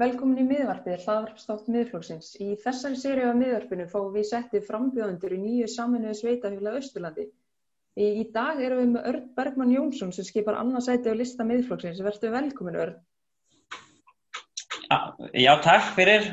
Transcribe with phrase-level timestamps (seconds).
[0.00, 2.30] Velkomin í miðvarpið, hlaðvarpstátt miðflóksins.
[2.40, 7.26] Í þessari séri af miðvarpinu fáum við settið frambjóðundur í nýju saminuðu sveitafélag Östurlandi.
[8.00, 12.00] Í, í dag erum við með Örn Bergman Jónsson sem skipar annarsæti á lista miðflóksins.
[12.06, 12.96] Verður velkomin Örn.
[14.88, 14.98] Já,
[15.36, 16.32] já, takk fyrir.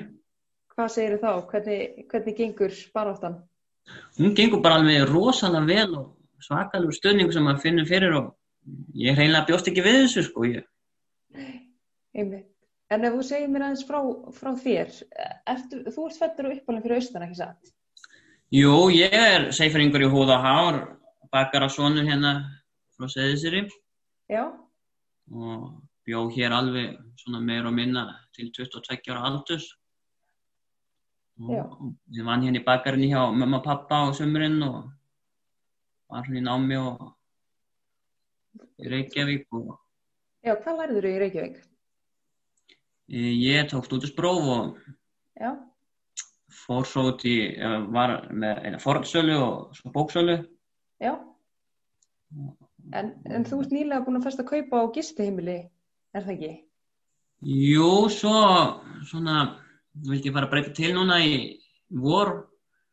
[0.78, 1.32] Hvað segir þá?
[1.52, 3.40] Hvernig, hvernig gengur baráttan?
[4.16, 8.36] Hún gengur bara alveg rosalega vel og svakalur stöðningu sem maður finnur fyrir og
[8.96, 10.48] ég hreinlega bjóst ekki við þessu sko.
[10.56, 10.70] Ég...
[12.16, 12.54] Einmitt.
[12.94, 13.98] En ef þú segir mér aðeins frá,
[14.36, 14.94] frá þér,
[15.52, 17.74] ertu, þú ert fættur og uppalinn fyrir austan, ekki satt?
[18.56, 20.78] Jú, ég er seifaringur í og hár,
[21.34, 22.32] bakar á sonur hérna
[22.96, 23.66] frá Seðisiri.
[24.32, 24.46] Já.
[25.36, 29.68] Og bjó hér alveg svona meir og minna til 22 ára aldus.
[31.38, 31.68] Já.
[31.68, 34.88] Og ég vann hérna í bakarinni hjá mamma og pappa á sömurinn og
[36.08, 37.04] var hérna í námi og
[38.80, 39.76] í Reykjavík og
[40.46, 41.66] Já, hvað lærður þú í Reykjavík?
[43.08, 44.78] Ég tók stúdinspróf og
[45.40, 45.56] Já.
[46.52, 47.56] fór svo út í,
[47.96, 50.42] var með eina fornsölu og svo bóksölu.
[51.00, 51.14] Já.
[52.92, 55.56] En, en þú ert nýlega búin að festa að kaupa á gistiheimili,
[56.12, 56.52] er það ekki?
[57.48, 58.34] Jú, svo
[59.08, 59.38] svona,
[59.96, 61.38] þú vildi fara að breyta til núna í
[61.88, 62.34] vor.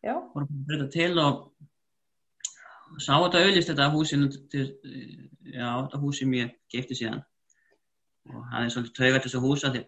[0.04, 0.14] Já.
[0.30, 4.68] Fór að breyta til og sá þetta auðvist þetta húsinu til,
[5.42, 7.24] já, þetta hús sem ég gefti síðan.
[8.30, 9.84] Og það er svolítið taugat þessu húsa því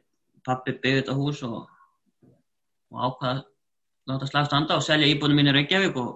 [0.47, 1.59] pappi byggði þetta hús og,
[2.93, 3.45] og ákvaða
[4.07, 6.13] láta slag standa og selja íbúinu mín í Reykjavík og,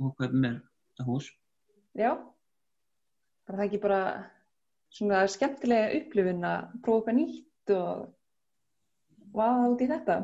[0.00, 1.30] og kaupa mér þetta hús.
[1.98, 2.12] Já.
[3.48, 4.02] Var það ekki bara
[4.94, 8.10] svona skemmtilega upplifin að prófa nýtt og
[9.34, 10.20] vaða út í þetta?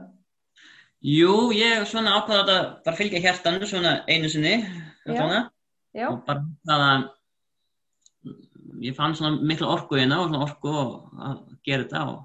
[1.07, 4.57] Jú, ég svona ákvaða þetta bara fylgja hjertanu svona einu sinni
[5.07, 5.51] Já.
[5.97, 6.09] Já.
[6.11, 7.05] og bara það að
[8.85, 12.25] ég fann svona mikla orku hérna og svona orku að gera þetta og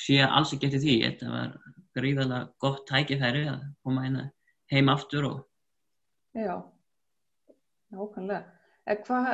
[0.00, 1.52] sé alls ekki eftir því þetta var
[1.96, 4.26] gríðarlega gott tækifæri að koma hérna
[4.72, 5.38] heim aftur og
[6.36, 6.56] Já,
[7.94, 8.42] nákvæmlega.
[9.06, 9.28] Hvað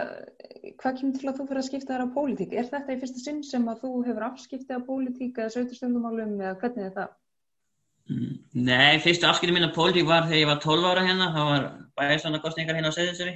[0.80, 2.52] hva kemur til að þú fyrir að skipta þér á pólitík?
[2.56, 6.54] Er þetta í fyrsta sinn sem að þú hefur afskiptið á pólitík eða sveiturstundumálum eða
[6.62, 7.10] hvernig er það?
[8.12, 11.50] Mm, Nei, fyrstu afskipti mín á pólitík var þegar ég var 12 ára hérna, það
[11.50, 11.66] var
[12.00, 13.34] bæðisvana kostningar hérna á Seðinseri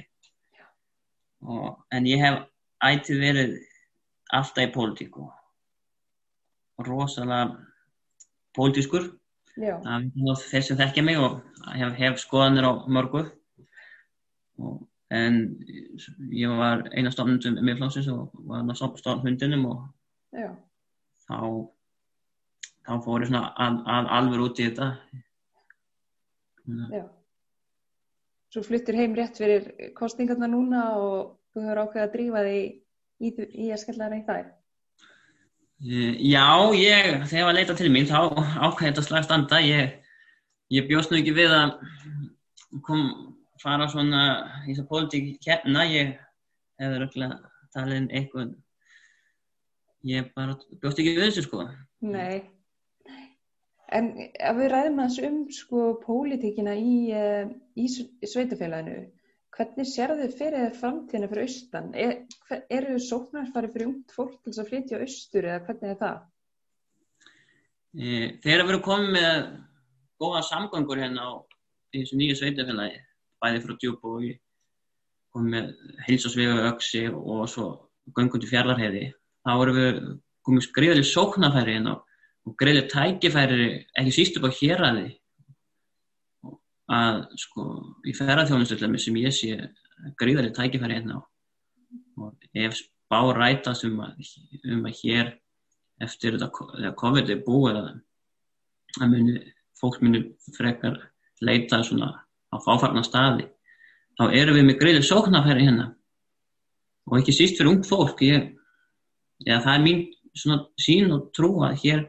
[1.93, 2.39] en ég hef
[2.87, 3.53] ætið verið
[4.33, 5.36] alltaf í pólitík og
[6.85, 7.57] rosalega
[8.57, 9.09] pólitískur.
[9.57, 10.11] Það
[10.43, 11.39] þeir sem þekkja mig og
[11.73, 13.23] hef, hef skoðanir á mörgu.
[14.61, 14.83] Og,
[15.13, 15.39] en
[16.35, 19.83] ég var eina stofnundum með flóksins og var að stofna hundinum og
[20.35, 20.49] já,
[21.23, 21.37] þá
[22.87, 24.89] þá fór ég svona að, að alveg út í þetta.
[26.95, 27.03] Já.
[28.51, 32.67] Svo fluttir heim rétt fyrir kostningarna núna og þú hefur ákveðið að drífa þig í,
[33.27, 33.31] í,
[33.67, 34.47] í að skella þér í þær.
[35.77, 38.33] Eh, Já, ég, þegar ég var að leita til mín þá
[38.65, 39.59] ákveði þetta slag standa.
[39.61, 39.97] Ég,
[40.73, 41.75] ég bjóst nú ekki við að
[42.85, 43.03] kom
[43.61, 44.23] fara svona
[44.65, 46.15] í þess að pólitík hérna, ég
[46.81, 47.37] hefði röglega
[47.73, 48.55] talið um eitthvað
[50.07, 51.67] ég bara bjóst ekki við þessu sko.
[52.05, 52.47] Nei.
[53.87, 59.05] En ef við ræðum aðeins um sko pólitíkina í, eh, í sveitafélaginu,
[59.57, 61.87] hvernig sérðu fyrir þér framtíðina fyrir austan?
[61.97, 62.17] Er,
[62.69, 66.19] eru sóknarfari fyrir ungt fólk til þess að flytja austur eða hvernig er það?
[68.43, 69.47] Þegar við erum komið með
[70.21, 71.31] góða samgöngur hérna á
[71.95, 72.99] þessu nýju sveitafélagi,
[73.41, 74.35] bæði frá djúb og við
[75.33, 77.67] komið með heilsásvegu öksi og svo
[78.17, 79.07] göngundi fjarlarheiði,
[79.45, 80.01] þá erum við
[80.47, 81.97] komið skriðalega sóknarfæri hérna
[82.47, 83.69] og greiðlega tækifæri
[83.99, 85.07] ekki síst upp á héræði
[86.87, 87.65] að sko
[88.07, 89.57] í ferðarþjónustöldami sem ég sé
[90.19, 91.19] greiðlega tækifæri hérna
[92.17, 94.31] og ef spá rætast um að,
[94.67, 95.33] um að hér
[96.03, 97.91] eftir þetta COVID er búið að,
[99.09, 99.37] muni,
[99.79, 100.23] fólk muni
[100.55, 100.99] frekar
[101.41, 102.13] leita svona
[102.53, 103.47] á fáfarna staði
[104.17, 105.91] þá erum við með greiðlega sóknarfæri hérna.
[107.07, 108.49] Og ekki síst fyrir ungt fólk ég,
[109.45, 110.01] eða það er mín
[110.37, 112.01] svona sín og trú að hér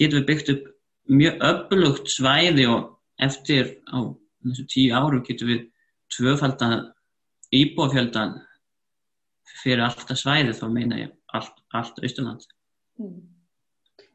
[0.00, 0.68] getum við byggt upp
[1.12, 2.92] mjög öflugt svæði og
[3.22, 3.98] eftir á
[4.50, 5.62] þessu tíu árum getum við
[6.12, 6.88] tvöfaldan
[7.54, 8.38] íbúafjöldan
[9.62, 12.46] fyrir allt það svæði þá meina ég allt, allt Austurland.
[12.98, 13.20] Hmm.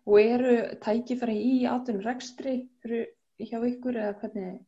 [0.08, 4.62] Og eru tækifæri í átunum rekstri hjá ykkur eða hvernig?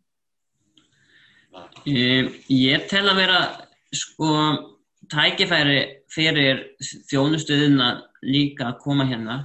[1.89, 3.39] Ég, ég tel að vera
[3.95, 4.33] sko
[5.09, 5.79] tækifæri
[6.11, 6.65] fyrir
[7.09, 7.93] þjónustuðina
[8.25, 9.39] líka að koma hérna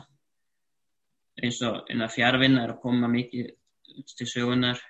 [1.43, 3.53] eins og fjárvinna er að koma mikið
[4.19, 4.81] til sögunar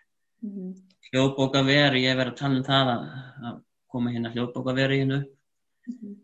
[0.44, 0.74] Mm.
[1.08, 3.04] hljóðbókaveri, ég hef verið að tala um það að,
[3.48, 3.60] að
[3.94, 5.30] koma hérna hljóðbókaveri hérna upp
[5.84, 6.14] Mhm.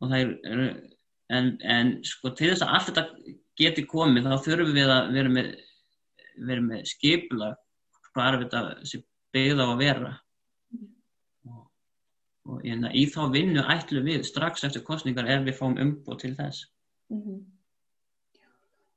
[0.00, 0.90] og það er
[1.30, 5.32] en, en sko til þess að allt þetta geti komið þá þurfum við að vera
[5.34, 5.50] með,
[6.48, 7.50] vera með skipula
[8.10, 9.04] hvað er þetta sem
[9.34, 10.12] byggða á að vera
[11.44, 11.62] og,
[12.48, 16.34] og en, í þá vinnu ætlu við strax eftir kostningar ef við fáum umbúð til
[16.40, 16.68] þess
[17.10, 17.38] Mm -hmm.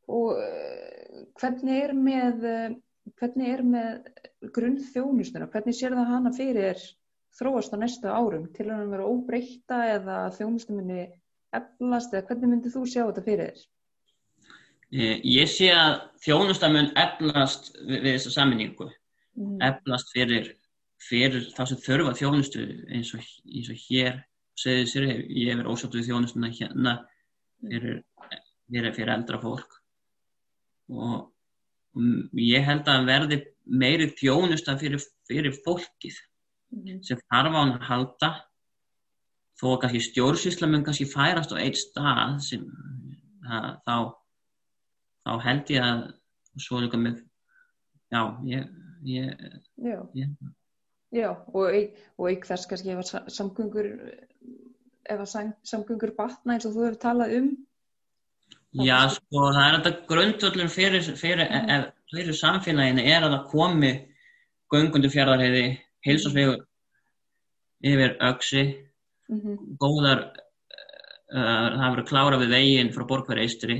[0.07, 2.75] Og uh, hvernig er með, uh,
[3.19, 5.49] hvernig er með grunnþjónustuna?
[5.51, 6.81] Hvernig sér það hana fyrir
[7.37, 8.47] þróast á næstu árum?
[8.55, 11.05] Til að hann vera óbreyta eða þjónustuminni
[11.53, 13.63] eflast eða hvernig myndir þú sjá þetta fyrir þér?
[15.25, 18.91] Ég sé að þjónustamun eflast við, þessa saminningu.
[19.33, 19.57] Mm.
[19.65, 20.51] Eflast fyrir,
[21.01, 24.21] fyrir þá sem þurfa þjónustu eins og, eins og hér
[24.59, 26.97] segið sér, ég hefur ósátt við þjónustuna hérna
[27.63, 28.03] fyrir,
[28.69, 29.79] fyrir, fyrir eldra fólk
[30.93, 31.32] og
[32.41, 36.15] ég held að verði meiri þjónusta fyrir, fyrir fólkið
[36.73, 38.29] mm sem þarf á hann að halda
[39.61, 42.63] þó að kannski stjórnsýsla mun kannski færast á eitt stað sem
[43.45, 43.97] að, þá
[45.23, 46.01] þá held ég að
[46.65, 47.21] svo líka með
[48.09, 48.73] já, ég,
[49.05, 49.45] ég,
[49.77, 49.99] já.
[50.17, 50.33] ég
[51.13, 51.75] Já, og,
[52.17, 53.89] og ekki þess kannski ef að samgöngur
[55.13, 57.51] ef að samgöngur batna eins og þú hefur talað um
[58.73, 61.89] Já, sko, það er þetta grundvöldum fyrir, fyrir, mm.
[62.09, 63.91] fyrir samfélaginu er að það komi
[64.73, 65.65] göngundu fjárðarheiði,
[66.07, 66.63] heilsasvegur
[67.83, 68.63] yfir öksi
[69.29, 69.57] mm -hmm.
[69.77, 73.77] góðar uh, það verður klára við veginn frá borgverði eistri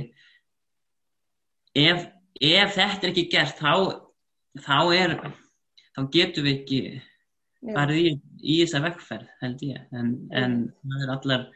[1.74, 2.06] ef,
[2.40, 3.74] ef þetta er ekki gert þá,
[4.60, 5.16] þá er
[5.96, 6.80] þá getum við ekki
[7.74, 8.10] farið í,
[8.42, 11.46] í þessa vekkferð held ég en, en það er allar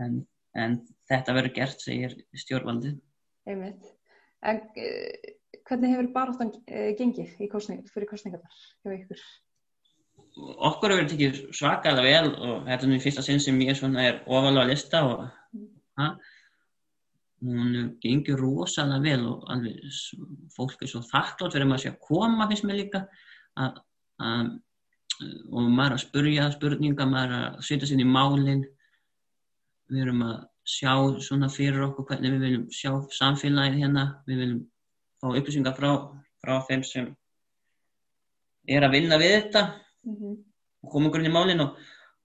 [0.00, 0.26] en,
[0.56, 0.80] en
[1.10, 2.98] þetta verður gert segir stjórnvaldið
[3.48, 3.92] Einmitt.
[4.46, 5.30] En uh,
[5.68, 9.22] hvernig hefur baráttan uh, gengið kostning, fyrir kostningarnar hjá ykkur?
[10.70, 14.64] Okkur hefur tekið svakalega vel og þetta er nú fyrsta sinn sem ég er ofalega
[14.64, 15.24] að lista og
[15.56, 16.16] mm.
[17.48, 20.00] hún gengið rosalega vel og alveg
[20.54, 23.04] fólk er svo þakklátt fyrir maður að sé að koma finnst mér líka
[23.58, 23.80] að,
[24.22, 24.52] að
[25.20, 28.62] og maður að spurja spurninga, maður að setja sér í málinn
[29.90, 30.92] við erum að sjá
[31.24, 34.60] svona fyrir okkur hvernig við viljum sjá samfélagið hérna við viljum
[35.20, 35.90] fá upplýsingar frá,
[36.40, 37.08] frá þeim sem
[38.68, 39.62] er að vinna við þetta
[40.04, 40.36] mm -hmm.
[40.84, 41.78] og koma inn í málinn og,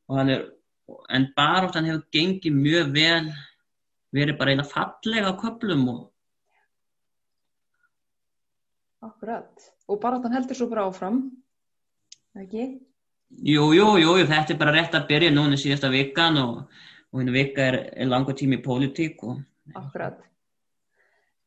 [0.10, 0.46] og hann er
[1.10, 3.32] en baróttan hefur gengið mjög vel
[4.16, 6.04] verið bara eina fallega köplum og
[9.06, 11.32] Akkurat og baróttan heldur svo bara áfram
[12.36, 12.80] ekki?
[13.46, 16.54] Jú, jú, jú, þetta er bara rétt að byrja núna síðasta vikan og,
[17.16, 17.78] og einu vika er,
[18.10, 19.22] langa tími í pólitík.
[19.24, 19.40] Og...
[19.80, 20.20] Akkurat.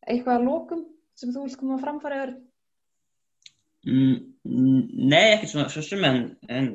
[0.08, 0.84] Eitthvað að lókum
[1.18, 2.36] sem þú vilt koma að framfara yfir?
[3.88, 4.14] Mm,
[5.12, 6.70] nei, ekkert svona svo sem en, en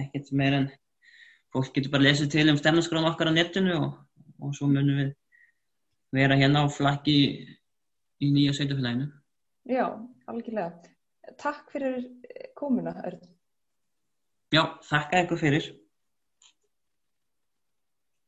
[0.00, 0.68] ekkert meir en
[1.52, 3.90] fólk getur bara lesið til um stefnarskráðum okkar á netinu og,
[4.40, 5.12] og svo munum við
[6.16, 9.10] vera hérna á flakki í, nýja sveitafélaginu.
[9.70, 9.86] Já,
[10.30, 12.08] algjörlega takk fyrir
[12.58, 13.20] komuna, Örn.
[14.50, 15.68] Já, þakka ykkur fyrir.